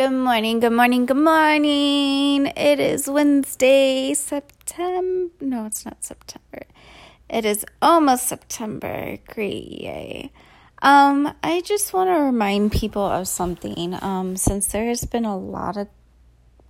Good 0.00 0.12
morning, 0.12 0.60
good 0.60 0.72
morning, 0.72 1.04
good 1.04 1.18
morning. 1.18 2.46
It 2.46 2.80
is 2.80 3.06
Wednesday, 3.06 4.14
September. 4.14 5.30
No, 5.42 5.66
it's 5.66 5.84
not 5.84 6.02
September. 6.02 6.62
It 7.28 7.44
is 7.44 7.66
almost 7.82 8.26
September. 8.26 9.18
Great, 9.28 9.68
yay. 9.68 10.32
Um, 10.80 11.34
I 11.42 11.60
just 11.60 11.92
want 11.92 12.08
to 12.08 12.14
remind 12.14 12.72
people 12.72 13.04
of 13.04 13.28
something. 13.28 13.94
Um, 14.00 14.38
since 14.38 14.68
there 14.68 14.86
has 14.86 15.04
been 15.04 15.26
a 15.26 15.36
lot 15.36 15.76
of 15.76 15.86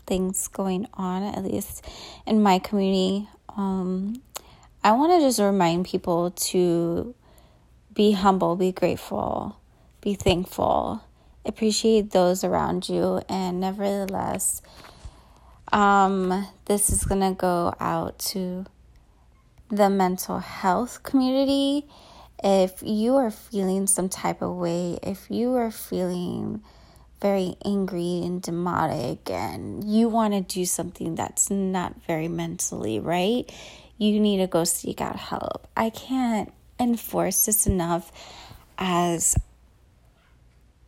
things 0.09 0.49
going 0.49 0.89
on, 0.95 1.23
at 1.23 1.45
least 1.45 1.87
in 2.27 2.43
my 2.43 2.59
community, 2.59 3.29
um, 3.57 4.21
I 4.83 4.91
want 4.91 5.13
to 5.13 5.25
just 5.25 5.39
remind 5.39 5.87
people 5.87 6.33
to 6.33 7.15
be 7.95 8.11
humble, 8.11 8.57
be 8.57 8.73
grateful, 8.73 9.61
be 10.01 10.15
thankful 10.15 11.05
appreciate 11.45 12.11
those 12.11 12.45
around 12.45 12.89
you 12.89 13.21
and 13.29 13.61
nevertheless 13.61 14.63
um, 15.73 16.47
this 16.65 16.91
is 16.91 17.05
going 17.05 17.21
to 17.21 17.35
go 17.39 17.75
out 17.79 18.19
to 18.19 18.67
the 19.71 19.89
mental 19.89 20.41
health 20.41 21.03
community. 21.03 21.87
If 22.43 22.83
you 22.83 23.17
are 23.17 23.31
feeling 23.31 23.87
some 23.87 24.09
type 24.09 24.43
of 24.43 24.57
way 24.57 24.99
if 25.03 25.31
you 25.31 25.55
are 25.55 25.71
feeling 25.71 26.63
very 27.21 27.55
angry 27.65 28.23
and 28.25 28.43
demotic 28.43 29.31
and 29.31 29.85
you 29.85 30.09
want 30.09 30.33
to 30.33 30.41
do 30.41 30.65
something 30.65 31.15
that's 31.15 31.51
not 31.51 31.95
very 32.07 32.29
mentally 32.29 32.99
right 32.99 33.53
you 33.99 34.19
need 34.19 34.39
to 34.39 34.47
go 34.47 34.65
seek 34.65 35.03
out 35.03 35.17
help. 35.17 35.69
I 35.77 35.91
can't 35.91 36.51
enforce 36.79 37.45
this 37.45 37.67
enough 37.67 38.11
as 38.79 39.37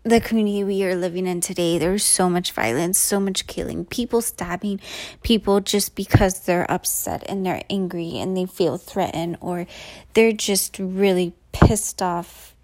the 0.05 0.21
community 0.21 0.65
we 0.65 0.85
are 0.85 0.97
living 0.97 1.27
in 1.27 1.41
today, 1.41 1.79
there's 1.79 2.05
so 2.05 2.29
much 2.29 2.53
violence, 2.53 2.99
so 2.99 3.21
much 3.21 3.47
killing, 3.47 3.85
people 3.85 4.21
stabbing 4.21 4.81
people 5.23 5.61
just 5.61 5.95
because 5.95 6.41
they're 6.41 6.69
upset 6.71 7.23
and 7.29 7.47
they're 7.47 7.63
angry 7.71 8.19
and 8.19 8.37
they 8.37 8.47
feel 8.47 8.79
threatened 8.79 9.39
or 9.41 9.67
they're 10.15 10.33
just 10.33 10.79
really 10.79 11.35
pissed 11.53 12.03
off, 12.03 12.57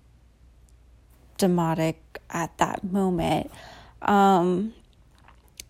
demotic 1.39 1.97
at 2.31 2.57
that 2.59 2.83
moment. 2.83 3.51
Um, 4.03 4.75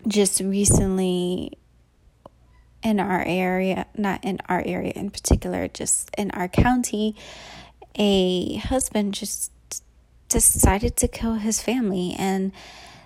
just 0.06 0.40
recently 0.40 1.58
in 2.82 3.00
our 3.00 3.22
area, 3.26 3.86
not 3.96 4.24
in 4.24 4.38
our 4.48 4.62
area 4.64 4.92
in 4.94 5.10
particular, 5.10 5.68
just 5.68 6.10
in 6.16 6.30
our 6.30 6.48
county, 6.48 7.14
a 7.96 8.56
husband 8.56 9.12
just 9.12 9.50
decided 10.28 10.96
to 10.96 11.08
kill 11.08 11.34
his 11.34 11.62
family. 11.62 12.14
And 12.18 12.52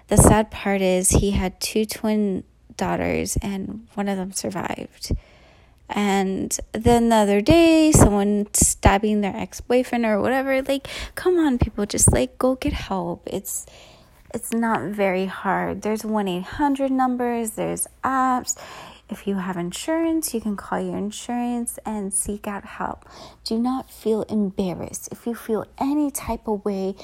the 0.09 0.17
sad 0.17 0.51
part 0.51 0.81
is 0.81 1.11
he 1.11 1.33
had 1.33 1.61
two 1.61 1.85
twin 1.85 2.45
daughters, 2.77 3.37
and 3.43 3.87
one 3.95 4.09
of 4.09 4.17
them 4.17 4.33
survived. 4.33 5.13
And 5.89 6.59
then 6.73 7.11
the 7.11 7.17
other 7.17 7.41
day, 7.41 7.93
someone 7.93 8.47
stabbing 8.55 9.21
their 9.21 9.37
ex 9.37 9.61
boyfriend 9.61 10.07
or 10.07 10.21
whatever. 10.21 10.63
Like, 10.63 10.89
come 11.15 11.39
on, 11.39 11.59
people, 11.59 11.85
just 11.87 12.13
like 12.13 12.39
go 12.39 12.55
get 12.55 12.73
help. 12.73 13.23
It's 13.27 13.67
it's 14.35 14.53
not 14.53 14.83
very 14.83 15.27
hard. 15.27 15.83
There's 15.83 16.05
1 16.05 16.27
800 16.29 16.91
numbers, 16.91 17.51
there's 17.53 17.87
apps. 18.03 18.57
If 19.13 19.27
you 19.27 19.37
have 19.37 19.59
insurance, 19.59 20.33
you 20.33 20.41
can 20.41 20.57
call 20.57 20.81
your 20.81 20.97
insurance 20.97 21.79
and 21.85 22.15
seek 22.15 22.49
out 22.49 22.65
help. 22.65 23.05
Do 23.45 23.59
not 23.59 23.91
feel 23.91 24.23
embarrassed. 24.23 25.11
If 25.13 25.27
you 25.27 25.35
feel 25.35 25.67
any 25.77 26.11
type 26.11 26.49
of 26.49 26.65
way, 26.65 26.95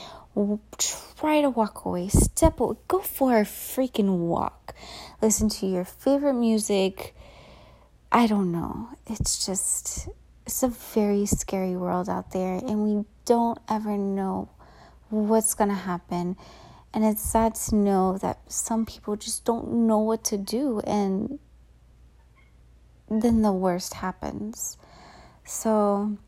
try 1.18 1.42
to 1.42 1.50
walk 1.50 1.84
away. 1.84 2.08
Step 2.08 2.60
away. 2.60 2.78
Go 2.88 3.00
for 3.00 3.36
a 3.36 3.42
freaking 3.42 4.20
walk. 4.20 4.74
Listen 5.20 5.50
to 5.50 5.66
your 5.66 5.84
favorite 5.84 6.32
music. 6.32 7.14
I 8.10 8.26
don't 8.26 8.52
know. 8.52 8.88
It's 9.06 9.44
just, 9.44 10.08
it's 10.46 10.62
a 10.62 10.68
very 10.68 11.26
scary 11.26 11.76
world 11.76 12.08
out 12.08 12.32
there, 12.32 12.54
and 12.54 12.84
we 12.84 13.04
don't 13.26 13.58
ever 13.68 13.98
know 13.98 14.48
what's 15.10 15.52
going 15.52 15.68
to 15.68 15.76
happen. 15.76 16.38
And 16.94 17.04
it's 17.04 17.20
sad 17.20 17.54
to 17.66 17.74
know 17.74 18.16
that 18.22 18.50
some 18.50 18.86
people 18.86 19.14
just 19.16 19.44
don't 19.44 19.86
know 19.86 19.98
what 19.98 20.24
to 20.24 20.38
do, 20.38 20.80
and 20.86 21.38
then 23.10 23.42
the 23.42 23.52
worst 23.52 23.94
happens. 23.94 24.76
So, 25.44 26.18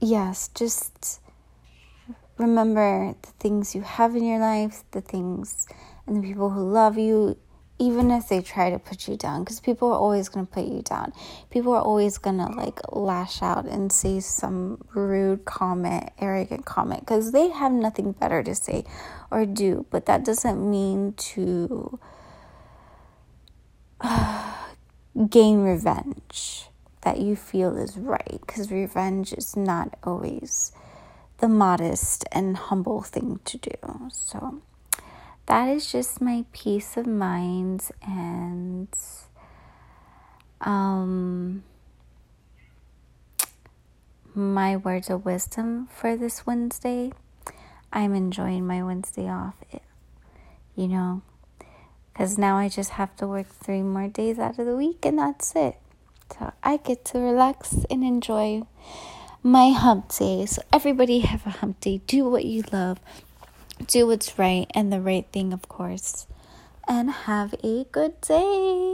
yes, 0.00 0.48
just 0.54 1.20
remember 2.36 3.14
the 3.22 3.30
things 3.38 3.74
you 3.74 3.82
have 3.82 4.16
in 4.16 4.24
your 4.24 4.40
life, 4.40 4.84
the 4.90 5.00
things 5.00 5.66
and 6.06 6.16
the 6.16 6.26
people 6.26 6.50
who 6.50 6.68
love 6.68 6.98
you, 6.98 7.38
even 7.78 8.10
if 8.10 8.28
they 8.28 8.40
try 8.40 8.70
to 8.70 8.78
put 8.78 9.08
you 9.08 9.16
down, 9.16 9.42
because 9.42 9.60
people 9.60 9.88
are 9.88 9.98
always 9.98 10.28
going 10.28 10.46
to 10.46 10.52
put 10.52 10.64
you 10.64 10.82
down. 10.82 11.12
People 11.50 11.72
are 11.72 11.82
always 11.82 12.18
going 12.18 12.38
to 12.38 12.46
like 12.46 12.80
lash 12.92 13.42
out 13.42 13.66
and 13.66 13.92
say 13.92 14.20
some 14.20 14.84
rude 14.94 15.44
comment, 15.44 16.10
arrogant 16.18 16.64
comment, 16.64 17.00
because 17.00 17.32
they 17.32 17.50
have 17.50 17.72
nothing 17.72 18.12
better 18.12 18.42
to 18.42 18.54
say 18.54 18.84
or 19.30 19.46
do. 19.46 19.86
But 19.90 20.06
that 20.06 20.24
doesn't 20.24 20.70
mean 20.70 21.14
to 21.14 21.98
gain 25.30 25.60
revenge 25.62 26.68
that 27.02 27.18
you 27.18 27.36
feel 27.36 27.76
is 27.76 27.96
right 27.96 28.40
because 28.46 28.70
revenge 28.70 29.32
is 29.32 29.56
not 29.56 29.96
always 30.02 30.72
the 31.38 31.48
modest 31.48 32.24
and 32.32 32.56
humble 32.56 33.02
thing 33.02 33.40
to 33.44 33.58
do. 33.58 34.08
So 34.10 34.60
that 35.46 35.68
is 35.68 35.90
just 35.92 36.20
my 36.20 36.44
peace 36.52 36.96
of 36.96 37.06
mind 37.06 37.90
and 38.02 38.88
um 40.60 41.62
my 44.34 44.76
words 44.76 45.10
of 45.10 45.24
wisdom 45.24 45.86
for 45.94 46.16
this 46.16 46.46
Wednesday. 46.46 47.12
I'm 47.92 48.14
enjoying 48.14 48.66
my 48.66 48.82
Wednesday 48.82 49.28
off. 49.28 49.54
It, 49.70 49.82
You 50.74 50.88
know, 50.88 51.22
because 52.14 52.38
now 52.38 52.56
I 52.56 52.68
just 52.68 52.90
have 52.90 53.14
to 53.16 53.26
work 53.26 53.48
three 53.48 53.82
more 53.82 54.06
days 54.06 54.38
out 54.38 54.56
of 54.60 54.66
the 54.66 54.76
week 54.76 55.04
and 55.04 55.18
that's 55.18 55.54
it. 55.56 55.76
So 56.38 56.52
I 56.62 56.76
get 56.76 57.04
to 57.06 57.18
relax 57.18 57.84
and 57.90 58.04
enjoy 58.04 58.62
my 59.42 59.70
hump 59.70 60.14
day. 60.14 60.46
So 60.46 60.62
everybody 60.72 61.18
have 61.20 61.44
a 61.44 61.50
hump 61.50 61.80
day. 61.80 62.02
Do 62.06 62.24
what 62.30 62.44
you 62.44 62.62
love. 62.72 63.00
Do 63.88 64.06
what's 64.06 64.38
right 64.38 64.66
and 64.74 64.92
the 64.92 65.00
right 65.00 65.26
thing, 65.32 65.52
of 65.52 65.68
course. 65.68 66.28
And 66.86 67.10
have 67.10 67.54
a 67.64 67.84
good 67.90 68.20
day. 68.20 68.93